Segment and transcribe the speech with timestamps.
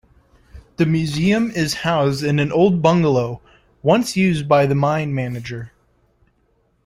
[0.77, 3.39] The museum is housed in an old bungalow
[3.83, 5.73] once used by the mine manager.